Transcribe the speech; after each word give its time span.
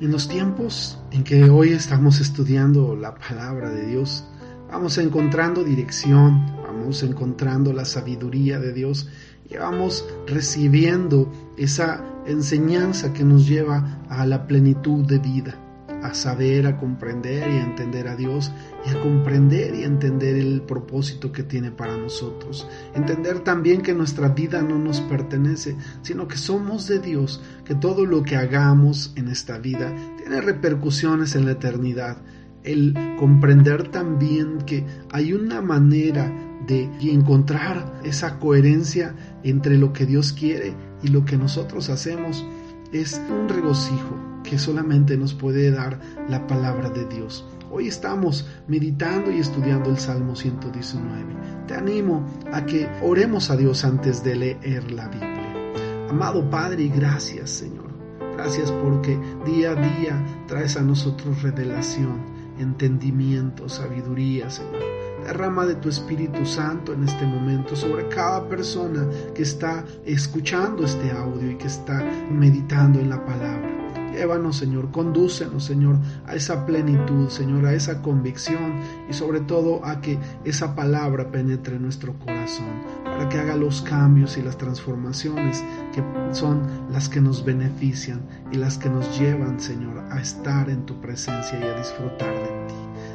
En 0.00 0.10
los 0.10 0.26
tiempos 0.28 0.98
en 1.12 1.22
que 1.22 1.48
hoy 1.50 1.68
estamos 1.68 2.20
estudiando 2.20 2.96
la 2.96 3.14
palabra 3.14 3.70
de 3.70 3.86
Dios, 3.86 4.24
vamos 4.68 4.98
encontrando 4.98 5.62
dirección, 5.62 6.44
vamos 6.64 7.04
encontrando 7.04 7.72
la 7.72 7.84
sabiduría 7.84 8.58
de 8.58 8.72
Dios 8.72 9.08
y 9.48 9.56
vamos 9.56 10.04
recibiendo 10.26 11.30
esa 11.56 12.04
enseñanza 12.26 13.12
que 13.12 13.22
nos 13.22 13.46
lleva 13.46 14.04
a 14.08 14.26
la 14.26 14.48
plenitud 14.48 15.06
de 15.06 15.18
vida 15.18 15.54
a 16.02 16.12
saber, 16.12 16.66
a 16.66 16.76
comprender 16.76 17.48
y 17.48 17.58
a 17.58 17.62
entender 17.62 18.08
a 18.08 18.16
Dios 18.16 18.50
y 18.86 18.90
a 18.90 19.00
comprender 19.00 19.74
y 19.74 19.84
entender 19.84 20.36
el 20.36 20.62
propósito 20.62 21.32
que 21.32 21.42
tiene 21.42 21.70
para 21.70 21.96
nosotros. 21.96 22.68
Entender 22.94 23.40
también 23.40 23.82
que 23.82 23.94
nuestra 23.94 24.28
vida 24.28 24.62
no 24.62 24.78
nos 24.78 25.00
pertenece, 25.00 25.76
sino 26.02 26.28
que 26.28 26.36
somos 26.36 26.86
de 26.86 26.98
Dios, 26.98 27.42
que 27.64 27.74
todo 27.74 28.04
lo 28.06 28.22
que 28.22 28.36
hagamos 28.36 29.12
en 29.16 29.28
esta 29.28 29.58
vida 29.58 29.94
tiene 30.18 30.40
repercusiones 30.40 31.34
en 31.34 31.46
la 31.46 31.52
eternidad. 31.52 32.18
El 32.62 32.94
comprender 33.18 33.88
también 33.88 34.58
que 34.66 34.86
hay 35.10 35.32
una 35.32 35.60
manera 35.60 36.32
de 36.66 36.88
encontrar 37.02 38.00
esa 38.04 38.38
coherencia 38.38 39.14
entre 39.42 39.76
lo 39.76 39.92
que 39.92 40.06
Dios 40.06 40.32
quiere 40.32 40.74
y 41.02 41.08
lo 41.08 41.24
que 41.24 41.36
nosotros 41.36 41.90
hacemos 41.90 42.44
es 42.92 43.20
un 43.28 43.48
regocijo 43.48 44.16
que 44.44 44.58
solamente 44.58 45.16
nos 45.16 45.34
puede 45.34 45.70
dar 45.70 46.00
la 46.28 46.46
palabra 46.46 46.90
de 46.90 47.06
Dios. 47.06 47.44
Hoy 47.76 47.88
estamos 47.88 48.46
meditando 48.68 49.32
y 49.32 49.40
estudiando 49.40 49.90
el 49.90 49.98
Salmo 49.98 50.36
119. 50.36 51.66
Te 51.66 51.74
animo 51.74 52.24
a 52.52 52.64
que 52.64 52.88
oremos 53.02 53.50
a 53.50 53.56
Dios 53.56 53.84
antes 53.84 54.22
de 54.22 54.36
leer 54.36 54.92
la 54.92 55.08
Biblia. 55.08 56.06
Amado 56.08 56.48
Padre, 56.48 56.86
gracias 56.86 57.50
Señor. 57.50 57.92
Gracias 58.36 58.70
porque 58.70 59.18
día 59.44 59.72
a 59.72 59.74
día 59.74 60.24
traes 60.46 60.76
a 60.76 60.82
nosotros 60.82 61.42
revelación, 61.42 62.22
entendimiento, 62.60 63.68
sabiduría, 63.68 64.50
Señor. 64.50 64.80
Derrama 65.26 65.66
de 65.66 65.74
tu 65.74 65.88
Espíritu 65.88 66.46
Santo 66.46 66.92
en 66.92 67.02
este 67.02 67.26
momento 67.26 67.74
sobre 67.74 68.06
cada 68.06 68.48
persona 68.48 69.04
que 69.34 69.42
está 69.42 69.84
escuchando 70.04 70.84
este 70.84 71.10
audio 71.10 71.50
y 71.50 71.56
que 71.56 71.66
está 71.66 72.04
meditando 72.30 73.00
en 73.00 73.10
la 73.10 73.26
palabra. 73.26 73.73
Llévanos, 74.14 74.56
Señor, 74.56 74.92
condúcenos, 74.92 75.64
Señor, 75.64 75.96
a 76.26 76.36
esa 76.36 76.64
plenitud, 76.64 77.28
Señor, 77.30 77.66
a 77.66 77.74
esa 77.74 78.00
convicción 78.00 78.80
y 79.10 79.12
sobre 79.12 79.40
todo 79.40 79.84
a 79.84 80.00
que 80.00 80.18
esa 80.44 80.76
palabra 80.76 81.32
penetre 81.32 81.76
en 81.76 81.82
nuestro 81.82 82.16
corazón, 82.20 82.82
para 83.02 83.28
que 83.28 83.38
haga 83.38 83.56
los 83.56 83.82
cambios 83.82 84.38
y 84.38 84.42
las 84.42 84.56
transformaciones 84.56 85.64
que 85.92 86.02
son 86.32 86.62
las 86.92 87.08
que 87.08 87.20
nos 87.20 87.44
benefician 87.44 88.22
y 88.52 88.56
las 88.56 88.78
que 88.78 88.88
nos 88.88 89.18
llevan, 89.18 89.58
Señor, 89.58 89.98
a 90.10 90.20
estar 90.20 90.70
en 90.70 90.86
tu 90.86 91.00
presencia 91.00 91.58
y 91.58 91.64
a 91.64 91.76
disfrutar 91.76 92.32
de 92.32 92.68
ti. 92.68 92.74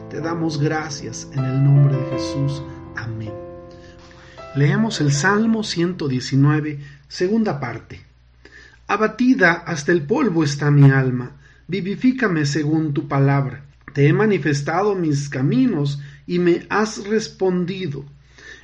Te 0.09 0.19
damos 0.19 0.59
gracias 0.59 1.29
en 1.31 1.45
el 1.45 1.63
nombre 1.63 1.95
de 1.95 2.05
Jesús. 2.09 2.61
Amén. 2.97 3.33
Leemos 4.53 4.99
el 4.99 5.13
Salmo 5.13 5.63
119, 5.63 6.79
segunda 7.07 7.59
parte. 7.61 8.08
Abatida 8.91 9.51
hasta 9.67 9.91
el 9.91 10.01
polvo 10.01 10.43
está 10.43 10.71
mi 10.71 10.89
alma, 10.89 11.33
vivifícame 11.67 12.47
según 12.47 12.91
tu 12.91 13.07
palabra. 13.07 13.63
Te 13.93 14.07
he 14.07 14.13
manifestado 14.13 14.95
mis 14.95 15.29
caminos 15.29 15.99
y 16.25 16.39
me 16.39 16.65
has 16.71 17.05
respondido. 17.07 18.03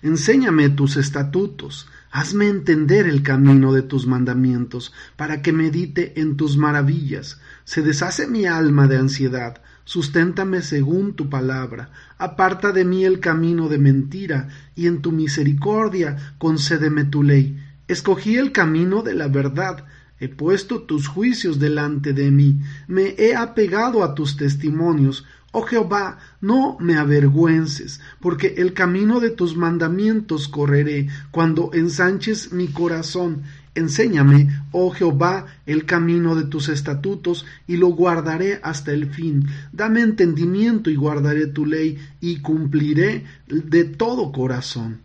Enséñame 0.01 0.69
tus 0.69 0.97
estatutos, 0.97 1.87
hazme 2.09 2.47
entender 2.47 3.05
el 3.05 3.21
camino 3.21 3.71
de 3.71 3.83
tus 3.83 4.07
mandamientos, 4.07 4.93
para 5.15 5.43
que 5.43 5.53
medite 5.53 6.19
en 6.19 6.37
tus 6.37 6.57
maravillas. 6.57 7.39
Se 7.63 7.83
deshace 7.83 8.25
mi 8.25 8.47
alma 8.47 8.87
de 8.87 8.97
ansiedad, 8.97 9.61
susténtame 9.83 10.63
según 10.63 11.15
tu 11.15 11.29
palabra, 11.29 11.91
aparta 12.17 12.71
de 12.71 12.83
mí 12.83 13.05
el 13.05 13.19
camino 13.19 13.69
de 13.69 13.77
mentira, 13.77 14.47
y 14.73 14.87
en 14.87 15.03
tu 15.03 15.11
misericordia 15.11 16.33
concédeme 16.39 17.03
tu 17.03 17.21
ley. 17.21 17.61
Escogí 17.87 18.37
el 18.37 18.51
camino 18.51 19.03
de 19.03 19.13
la 19.13 19.27
verdad, 19.27 19.85
He 20.17 20.29
puesto 20.29 20.83
tus 20.83 21.07
juicios 21.07 21.59
delante 21.59 22.13
de 22.13 22.31
mí, 22.31 22.61
me 22.87 23.15
he 23.17 23.35
apegado 23.35 24.03
a 24.03 24.15
tus 24.15 24.37
testimonios. 24.37 25.25
Oh 25.51 25.63
Jehová, 25.63 26.19
no 26.41 26.77
me 26.79 26.97
avergüences, 26.97 28.01
porque 28.19 28.55
el 28.57 28.73
camino 28.73 29.19
de 29.19 29.29
tus 29.29 29.55
mandamientos 29.55 30.47
correré 30.47 31.07
cuando 31.31 31.71
ensanches 31.73 32.51
mi 32.51 32.67
corazón. 32.67 33.43
Enséñame, 33.73 34.63
oh 34.71 34.91
Jehová, 34.91 35.47
el 35.65 35.85
camino 35.85 36.35
de 36.35 36.45
tus 36.45 36.69
estatutos, 36.69 37.45
y 37.67 37.75
lo 37.75 37.87
guardaré 37.87 38.61
hasta 38.63 38.93
el 38.93 39.07
fin. 39.07 39.47
Dame 39.73 40.01
entendimiento 40.01 40.89
y 40.89 40.95
guardaré 40.95 41.47
tu 41.47 41.65
ley, 41.65 41.97
y 42.21 42.39
cumpliré 42.39 43.25
de 43.47 43.83
todo 43.83 44.31
corazón. 44.31 45.04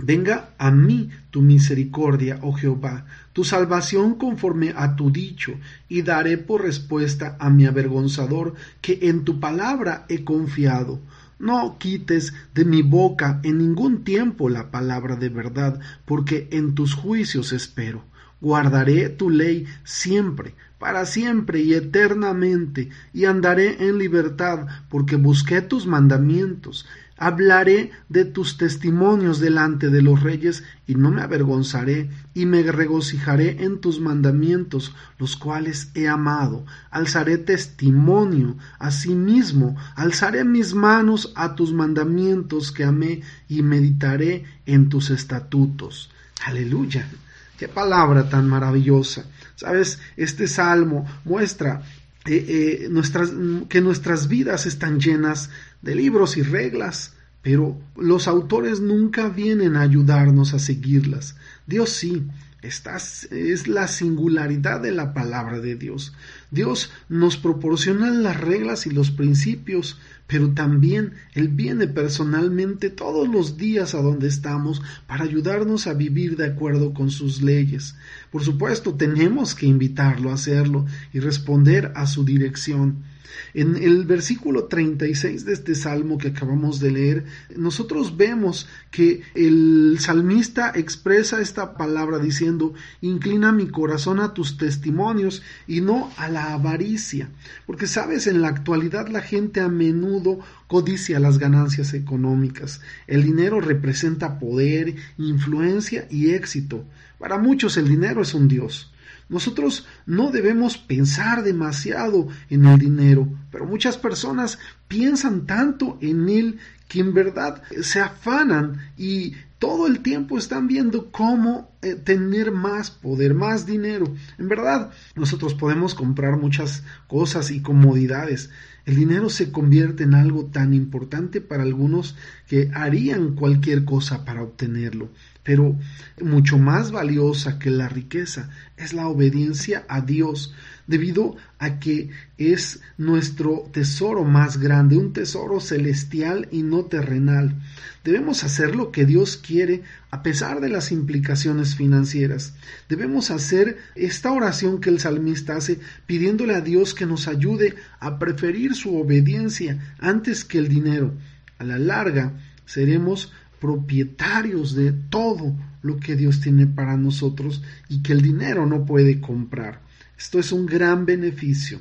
Venga 0.00 0.50
a 0.58 0.72
mí 0.72 1.10
tu 1.30 1.40
misericordia, 1.40 2.40
oh 2.42 2.52
Jehová, 2.52 3.06
tu 3.32 3.44
salvación 3.44 4.16
conforme 4.16 4.74
a 4.76 4.96
tu 4.96 5.10
dicho, 5.10 5.54
y 5.88 6.02
daré 6.02 6.36
por 6.36 6.62
respuesta 6.62 7.36
a 7.38 7.48
mi 7.48 7.64
avergonzador, 7.66 8.54
que 8.80 8.98
en 9.02 9.24
tu 9.24 9.38
palabra 9.38 10.04
he 10.08 10.24
confiado. 10.24 11.00
No 11.38 11.78
quites 11.78 12.34
de 12.54 12.64
mi 12.64 12.82
boca 12.82 13.40
en 13.44 13.58
ningún 13.58 14.02
tiempo 14.02 14.48
la 14.48 14.70
palabra 14.70 15.14
de 15.14 15.28
verdad, 15.28 15.78
porque 16.04 16.48
en 16.50 16.74
tus 16.74 16.94
juicios 16.94 17.52
espero. 17.52 18.04
Guardaré 18.40 19.08
tu 19.08 19.30
ley 19.30 19.66
siempre, 19.84 20.54
para 20.78 21.06
siempre 21.06 21.60
y 21.60 21.74
eternamente, 21.74 22.90
y 23.12 23.24
andaré 23.24 23.88
en 23.88 23.98
libertad, 23.98 24.66
porque 24.88 25.16
busqué 25.16 25.62
tus 25.62 25.86
mandamientos. 25.86 26.84
Hablaré 27.16 27.92
de 28.08 28.24
tus 28.24 28.56
testimonios 28.56 29.38
delante 29.38 29.88
de 29.88 30.02
los 30.02 30.22
reyes 30.22 30.64
y 30.86 30.96
no 30.96 31.10
me 31.10 31.22
avergonzaré 31.22 32.10
y 32.34 32.44
me 32.44 32.62
regocijaré 32.62 33.62
en 33.64 33.80
tus 33.80 34.00
mandamientos, 34.00 34.94
los 35.18 35.36
cuales 35.36 35.90
he 35.94 36.08
amado. 36.08 36.66
Alzaré 36.90 37.38
testimonio 37.38 38.56
a 38.78 38.90
sí 38.90 39.14
mismo, 39.14 39.76
alzaré 39.94 40.44
mis 40.44 40.74
manos 40.74 41.32
a 41.36 41.54
tus 41.54 41.72
mandamientos 41.72 42.72
que 42.72 42.84
amé 42.84 43.22
y 43.48 43.62
meditaré 43.62 44.44
en 44.66 44.88
tus 44.88 45.10
estatutos. 45.10 46.10
Aleluya. 46.44 47.08
Qué 47.56 47.68
palabra 47.68 48.28
tan 48.28 48.48
maravillosa. 48.48 49.24
Sabes, 49.54 50.00
este 50.16 50.48
salmo 50.48 51.06
muestra 51.24 51.82
eh, 52.26 52.84
eh, 52.84 52.88
nuestras, 52.90 53.32
que 53.68 53.80
nuestras 53.80 54.28
vidas 54.28 54.64
están 54.66 54.98
llenas 54.98 55.50
de 55.82 55.94
libros 55.94 56.36
y 56.36 56.42
reglas, 56.42 57.14
pero 57.42 57.78
los 57.96 58.28
autores 58.28 58.80
nunca 58.80 59.28
vienen 59.28 59.76
a 59.76 59.82
ayudarnos 59.82 60.54
a 60.54 60.58
seguirlas. 60.58 61.36
Dios 61.66 61.90
sí, 61.90 62.26
esta 62.64 62.96
es 62.96 63.68
la 63.68 63.88
singularidad 63.88 64.80
de 64.80 64.90
la 64.90 65.12
palabra 65.12 65.60
de 65.60 65.74
Dios. 65.76 66.14
Dios 66.50 66.90
nos 67.10 67.36
proporciona 67.36 68.10
las 68.10 68.40
reglas 68.40 68.86
y 68.86 68.90
los 68.90 69.10
principios, 69.10 69.98
pero 70.26 70.54
también 70.54 71.12
Él 71.34 71.48
viene 71.48 71.86
personalmente 71.88 72.88
todos 72.88 73.28
los 73.28 73.58
días 73.58 73.94
a 73.94 74.00
donde 74.00 74.28
estamos 74.28 74.80
para 75.06 75.24
ayudarnos 75.24 75.86
a 75.86 75.92
vivir 75.92 76.36
de 76.36 76.46
acuerdo 76.46 76.94
con 76.94 77.10
sus 77.10 77.42
leyes. 77.42 77.96
Por 78.30 78.42
supuesto, 78.42 78.94
tenemos 78.94 79.54
que 79.54 79.66
invitarlo 79.66 80.30
a 80.30 80.34
hacerlo 80.34 80.86
y 81.12 81.20
responder 81.20 81.92
a 81.94 82.06
su 82.06 82.24
dirección. 82.24 83.04
En 83.54 83.76
el 83.76 84.04
versículo 84.04 84.64
36 84.64 85.44
de 85.44 85.52
este 85.52 85.74
salmo 85.74 86.18
que 86.18 86.28
acabamos 86.28 86.80
de 86.80 86.90
leer, 86.90 87.24
nosotros 87.56 88.16
vemos 88.16 88.68
que 88.90 89.22
el 89.34 89.96
salmista 90.00 90.72
expresa 90.74 91.40
esta 91.40 91.76
palabra 91.76 92.18
diciendo, 92.18 92.74
inclina 93.00 93.52
mi 93.52 93.68
corazón 93.68 94.20
a 94.20 94.34
tus 94.34 94.56
testimonios 94.56 95.42
y 95.66 95.80
no 95.80 96.10
a 96.16 96.28
la 96.28 96.52
avaricia. 96.52 97.30
Porque 97.66 97.86
sabes, 97.86 98.26
en 98.26 98.42
la 98.42 98.48
actualidad 98.48 99.08
la 99.08 99.20
gente 99.20 99.60
a 99.60 99.68
menudo 99.68 100.40
codicia 100.66 101.20
las 101.20 101.38
ganancias 101.38 101.94
económicas. 101.94 102.80
El 103.06 103.22
dinero 103.22 103.60
representa 103.60 104.38
poder, 104.38 104.94
influencia 105.18 106.06
y 106.10 106.30
éxito. 106.30 106.84
Para 107.18 107.38
muchos 107.38 107.76
el 107.76 107.88
dinero 107.88 108.22
es 108.22 108.34
un 108.34 108.48
dios. 108.48 108.93
Nosotros 109.28 109.86
no 110.06 110.30
debemos 110.30 110.78
pensar 110.78 111.42
demasiado 111.42 112.28
en 112.50 112.66
el 112.66 112.78
dinero, 112.78 113.28
pero 113.50 113.66
muchas 113.66 113.96
personas 113.96 114.58
piensan 114.88 115.46
tanto 115.46 115.98
en 116.00 116.28
él 116.28 116.58
que 116.88 117.00
en 117.00 117.14
verdad 117.14 117.62
se 117.82 118.00
afanan 118.00 118.80
y 118.96 119.34
todo 119.58 119.86
el 119.86 120.00
tiempo 120.00 120.36
están 120.36 120.68
viendo 120.68 121.10
cómo 121.10 121.70
eh, 121.80 121.94
tener 121.94 122.52
más 122.52 122.90
poder, 122.90 123.32
más 123.32 123.64
dinero. 123.64 124.14
En 124.36 124.48
verdad, 124.48 124.90
nosotros 125.14 125.54
podemos 125.54 125.94
comprar 125.94 126.36
muchas 126.36 126.82
cosas 127.06 127.50
y 127.50 127.62
comodidades. 127.62 128.50
El 128.84 128.96
dinero 128.96 129.30
se 129.30 129.50
convierte 129.50 130.04
en 130.04 130.14
algo 130.14 130.44
tan 130.46 130.74
importante 130.74 131.40
para 131.40 131.62
algunos 131.62 132.14
que 132.46 132.70
harían 132.74 133.34
cualquier 133.34 133.86
cosa 133.86 134.26
para 134.26 134.42
obtenerlo. 134.42 135.08
Pero 135.44 135.78
mucho 136.22 136.58
más 136.58 136.90
valiosa 136.90 137.58
que 137.58 137.70
la 137.70 137.88
riqueza 137.88 138.50
es 138.76 138.94
la 138.94 139.06
obediencia 139.08 139.84
a 139.88 140.00
Dios, 140.00 140.54
debido 140.86 141.36
a 141.58 141.78
que 141.78 142.10
es 142.38 142.80
nuestro 142.98 143.70
tesoro 143.72 144.24
más 144.24 144.58
grande, 144.58 144.96
un 144.96 145.12
tesoro 145.12 145.60
celestial 145.60 146.48
y 146.50 146.62
no 146.62 146.86
terrenal. 146.86 147.60
Debemos 148.04 148.42
hacer 148.42 148.74
lo 148.74 148.90
que 148.90 149.04
Dios 149.06 149.36
quiere 149.36 149.82
a 150.10 150.22
pesar 150.22 150.60
de 150.60 150.68
las 150.68 150.92
implicaciones 150.92 151.74
financieras. 151.74 152.54
Debemos 152.88 153.30
hacer 153.30 153.78
esta 153.94 154.32
oración 154.32 154.80
que 154.80 154.90
el 154.90 155.00
salmista 155.00 155.56
hace 155.56 155.78
pidiéndole 156.06 156.54
a 156.54 156.60
Dios 156.60 156.94
que 156.94 157.06
nos 157.06 157.28
ayude 157.28 157.76
a 158.00 158.18
preferir 158.18 158.74
su 158.74 158.96
obediencia 158.96 159.94
antes 159.98 160.44
que 160.44 160.58
el 160.58 160.68
dinero. 160.68 161.14
A 161.58 161.64
la 161.64 161.78
larga 161.78 162.32
seremos 162.66 163.32
propietarios 163.64 164.74
de 164.74 164.92
todo 164.92 165.56
lo 165.80 165.96
que 165.96 166.16
Dios 166.16 166.42
tiene 166.42 166.66
para 166.66 166.98
nosotros 166.98 167.62
y 167.88 168.02
que 168.02 168.12
el 168.12 168.20
dinero 168.20 168.66
no 168.66 168.84
puede 168.84 169.22
comprar. 169.22 169.80
Esto 170.18 170.38
es 170.38 170.52
un 170.52 170.66
gran 170.66 171.06
beneficio. 171.06 171.80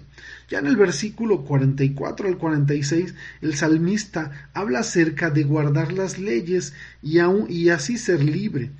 Ya 0.50 0.59
en 0.59 0.68
el 0.68 0.77
versículo 0.77 1.44
44 1.44 2.30
al 2.30 2.38
46, 2.38 3.15
el 3.41 3.56
salmista 3.56 4.50
habla 4.53 4.80
acerca 4.80 5.30
de 5.30 5.44
guardar 5.44 5.91
las 5.91 6.19
leyes 6.19 6.74
y, 7.01 7.19
aún, 7.19 7.47
y 7.50 7.68
así 7.68 7.97
ser 7.97 8.24
libre 8.24 8.71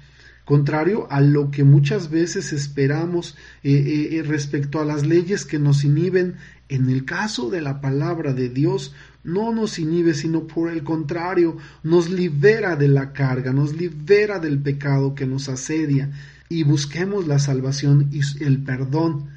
contrario 0.46 1.08
a 1.10 1.22
lo 1.22 1.52
que 1.52 1.64
muchas 1.64 2.10
veces 2.10 2.52
esperamos 2.52 3.38
eh, 3.64 3.72
eh, 3.72 4.18
eh, 4.18 4.24
respecto 4.24 4.82
a 4.82 4.86
las 4.86 5.06
leyes 5.06 5.46
que 5.46 5.58
nos 5.58 5.86
inhiben, 5.86 6.36
en 6.68 6.90
el 6.90 7.06
caso 7.06 7.50
de 7.50 7.62
la 7.62 7.80
palabra 7.80 8.34
de 8.34 8.50
Dios 8.50 8.94
no 9.24 9.54
nos 9.54 9.80
inhibe, 9.80 10.14
sino 10.14 10.48
por 10.48 10.70
el 10.70 10.84
contrario, 10.84 11.58
nos 11.82 12.10
libera 12.10 12.76
de 12.76 12.88
la 12.88 13.14
carga, 13.14 13.54
nos 13.54 13.74
libera 13.74 14.40
del 14.40 14.60
pecado 14.60 15.16
que 15.16 15.26
nos 15.26 15.50
asedia 15.50 16.12
y 16.50 16.64
busquemos 16.64 17.28
la 17.28 17.40
salvación 17.40 18.10
y 18.12 18.22
el 18.44 18.64
perdón. 18.64 19.30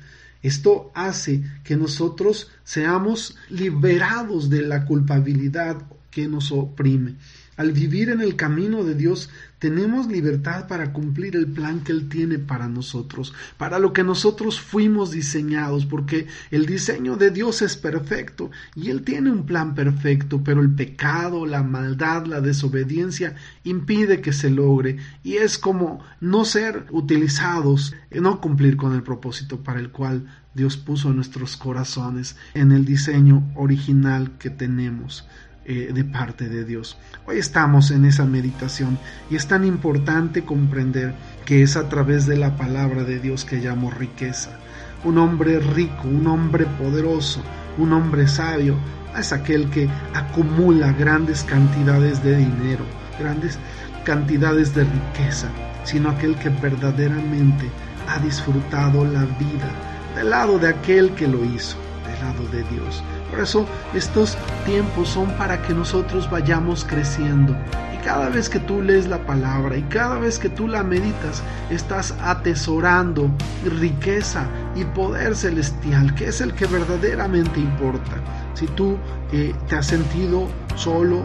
Esto 0.42 0.90
hace 0.94 1.42
que 1.64 1.76
nosotros 1.76 2.50
seamos 2.64 3.36
liberados 3.48 4.50
de 4.50 4.62
la 4.62 4.84
culpabilidad 4.84 5.82
que 6.10 6.28
nos 6.28 6.52
oprime. 6.52 7.16
Al 7.56 7.72
vivir 7.72 8.10
en 8.10 8.20
el 8.20 8.36
camino 8.36 8.84
de 8.84 8.94
Dios, 8.94 9.30
tenemos 9.58 10.08
libertad 10.08 10.68
para 10.68 10.92
cumplir 10.92 11.36
el 11.36 11.46
plan 11.46 11.80
que 11.80 11.92
Él 11.92 12.10
tiene 12.10 12.38
para 12.38 12.68
nosotros, 12.68 13.32
para 13.56 13.78
lo 13.78 13.94
que 13.94 14.04
nosotros 14.04 14.60
fuimos 14.60 15.10
diseñados, 15.10 15.86
porque 15.86 16.26
el 16.50 16.66
diseño 16.66 17.16
de 17.16 17.30
Dios 17.30 17.62
es 17.62 17.76
perfecto 17.76 18.50
y 18.74 18.90
Él 18.90 19.02
tiene 19.02 19.30
un 19.30 19.46
plan 19.46 19.74
perfecto, 19.74 20.42
pero 20.44 20.60
el 20.60 20.74
pecado, 20.74 21.46
la 21.46 21.62
maldad, 21.62 22.26
la 22.26 22.42
desobediencia 22.42 23.34
impide 23.64 24.20
que 24.20 24.34
se 24.34 24.50
logre 24.50 24.98
y 25.24 25.36
es 25.36 25.56
como 25.56 26.04
no 26.20 26.44
ser 26.44 26.84
utilizados, 26.90 27.94
no 28.10 28.42
cumplir 28.42 28.76
con 28.76 28.94
el 28.94 29.02
propósito 29.02 29.62
para 29.62 29.80
el 29.80 29.90
cual 29.90 30.26
Dios 30.54 30.76
puso 30.76 31.12
nuestros 31.12 31.56
corazones, 31.56 32.36
en 32.54 32.72
el 32.72 32.84
diseño 32.84 33.50
original 33.54 34.32
que 34.38 34.50
tenemos. 34.50 35.26
Eh, 35.68 35.90
de 35.92 36.04
parte 36.04 36.48
de 36.48 36.64
Dios. 36.64 36.96
Hoy 37.26 37.38
estamos 37.38 37.90
en 37.90 38.04
esa 38.04 38.24
meditación 38.24 39.00
y 39.28 39.34
es 39.34 39.48
tan 39.48 39.64
importante 39.64 40.44
comprender 40.44 41.12
que 41.44 41.64
es 41.64 41.76
a 41.76 41.88
través 41.88 42.24
de 42.24 42.36
la 42.36 42.56
palabra 42.56 43.02
de 43.02 43.18
Dios 43.18 43.44
que 43.44 43.56
llamo 43.56 43.90
riqueza. 43.90 44.60
Un 45.02 45.18
hombre 45.18 45.58
rico, 45.58 46.06
un 46.06 46.28
hombre 46.28 46.66
poderoso, 46.80 47.42
un 47.78 47.92
hombre 47.92 48.28
sabio, 48.28 48.76
es 49.18 49.32
aquel 49.32 49.68
que 49.68 49.88
acumula 50.14 50.92
grandes 50.92 51.42
cantidades 51.42 52.22
de 52.22 52.36
dinero, 52.36 52.84
grandes 53.18 53.58
cantidades 54.04 54.72
de 54.72 54.84
riqueza, 54.84 55.48
sino 55.82 56.10
aquel 56.10 56.36
que 56.36 56.50
verdaderamente 56.50 57.68
ha 58.06 58.20
disfrutado 58.20 59.04
la 59.04 59.24
vida 59.24 59.68
del 60.14 60.30
lado 60.30 60.60
de 60.60 60.68
aquel 60.68 61.10
que 61.16 61.26
lo 61.26 61.44
hizo, 61.44 61.76
del 62.06 62.20
lado 62.20 62.46
de 62.50 62.62
Dios. 62.72 63.02
Por 63.36 63.44
eso 63.44 63.66
estos 63.92 64.34
tiempos 64.64 65.10
son 65.10 65.30
para 65.32 65.60
que 65.60 65.74
nosotros 65.74 66.30
vayamos 66.30 66.86
creciendo. 66.86 67.54
Y 67.94 68.02
cada 68.02 68.30
vez 68.30 68.48
que 68.48 68.58
tú 68.58 68.80
lees 68.80 69.06
la 69.08 69.18
palabra 69.26 69.76
y 69.76 69.82
cada 69.82 70.18
vez 70.18 70.38
que 70.38 70.48
tú 70.48 70.66
la 70.66 70.82
meditas, 70.82 71.42
estás 71.68 72.14
atesorando 72.22 73.30
riqueza 73.78 74.46
y 74.74 74.84
poder 74.84 75.36
celestial, 75.36 76.14
que 76.14 76.28
es 76.28 76.40
el 76.40 76.54
que 76.54 76.64
verdaderamente 76.64 77.60
importa. 77.60 78.12
Si 78.54 78.66
tú 78.68 78.96
eh, 79.32 79.54
te 79.68 79.76
has 79.76 79.88
sentido 79.88 80.48
solo 80.74 81.20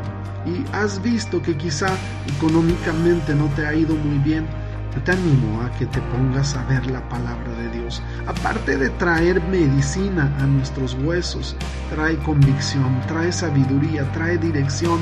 y 0.46 0.66
has 0.76 1.02
visto 1.02 1.42
que 1.42 1.56
quizá 1.56 1.88
económicamente 2.36 3.34
no 3.36 3.46
te 3.56 3.66
ha 3.66 3.74
ido 3.74 3.96
muy 3.96 4.18
bien, 4.18 4.46
te 5.00 5.12
animo 5.12 5.62
a 5.62 5.72
que 5.78 5.86
te 5.86 6.02
pongas 6.02 6.56
a 6.56 6.64
ver 6.66 6.86
la 6.88 7.08
palabra 7.10 7.52
de 7.54 7.70
Dios. 7.70 8.02
Aparte 8.28 8.78
de 8.78 8.90
traer 8.90 9.42
medicina 9.44 10.32
a 10.40 10.46
nuestros 10.46 10.96
huesos, 10.96 11.56
trae 11.90 12.18
convicción, 12.18 13.00
trae 13.08 13.32
sabiduría, 13.32 14.10
trae 14.12 14.38
dirección. 14.38 15.00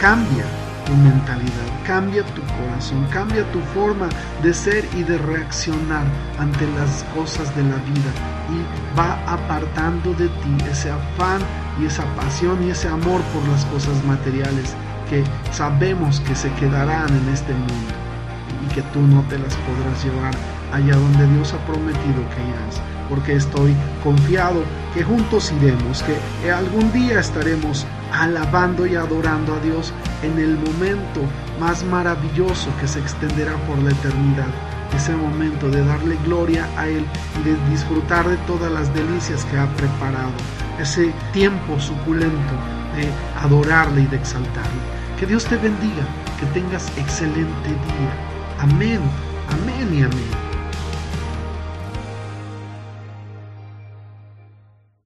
Cambia 0.00 0.44
tu 0.84 0.94
mentalidad, 0.94 1.68
cambia 1.86 2.24
tu 2.34 2.42
corazón, 2.42 3.06
cambia 3.12 3.50
tu 3.52 3.60
forma 3.74 4.08
de 4.42 4.52
ser 4.52 4.84
y 4.96 5.02
de 5.04 5.18
reaccionar 5.18 6.04
ante 6.38 6.66
las 6.72 7.04
cosas 7.14 7.54
de 7.54 7.62
la 7.62 7.76
vida 7.76 8.10
y 8.50 8.98
va 8.98 9.12
apartando 9.26 10.12
de 10.14 10.28
ti 10.28 10.56
ese 10.70 10.90
afán 10.90 11.40
y 11.80 11.86
esa 11.86 12.04
pasión 12.16 12.62
y 12.66 12.70
ese 12.70 12.88
amor 12.88 13.20
por 13.32 13.46
las 13.48 13.64
cosas 13.66 14.02
materiales 14.04 14.74
que 15.08 15.22
sabemos 15.52 16.20
que 16.20 16.34
se 16.34 16.50
quedarán 16.54 17.08
en 17.08 17.28
este 17.28 17.52
mundo 17.52 18.09
que 18.74 18.82
tú 18.82 19.00
no 19.00 19.22
te 19.22 19.38
las 19.38 19.54
podrás 19.56 20.04
llevar 20.04 20.34
allá 20.72 20.96
donde 20.96 21.26
Dios 21.34 21.52
ha 21.52 21.66
prometido 21.66 22.22
que 22.30 22.42
irás, 22.48 22.80
porque 23.08 23.34
estoy 23.34 23.74
confiado 24.02 24.62
que 24.94 25.02
juntos 25.02 25.52
iremos, 25.60 26.02
que 26.02 26.50
algún 26.50 26.92
día 26.92 27.20
estaremos 27.20 27.86
alabando 28.12 28.86
y 28.86 28.96
adorando 28.96 29.54
a 29.54 29.60
Dios 29.60 29.92
en 30.22 30.38
el 30.38 30.56
momento 30.58 31.20
más 31.58 31.84
maravilloso 31.84 32.70
que 32.80 32.88
se 32.88 33.00
extenderá 33.00 33.54
por 33.66 33.78
la 33.78 33.90
eternidad, 33.90 34.48
ese 34.96 35.14
momento 35.14 35.68
de 35.68 35.84
darle 35.84 36.16
gloria 36.24 36.68
a 36.76 36.88
Él 36.88 37.04
y 37.40 37.48
de 37.48 37.70
disfrutar 37.70 38.28
de 38.28 38.36
todas 38.38 38.72
las 38.72 38.92
delicias 38.94 39.44
que 39.46 39.58
ha 39.58 39.66
preparado, 39.76 40.32
ese 40.80 41.12
tiempo 41.32 41.78
suculento 41.78 42.54
de 42.96 43.08
adorarle 43.40 44.02
y 44.02 44.06
de 44.06 44.16
exaltarle. 44.16 44.80
Que 45.18 45.26
Dios 45.26 45.44
te 45.44 45.56
bendiga, 45.56 46.04
que 46.38 46.46
tengas 46.46 46.88
excelente 46.96 47.68
día. 47.68 48.29
Amén, 48.60 49.00
amén 49.48 49.88
y 49.90 50.02
amén. 50.02 50.49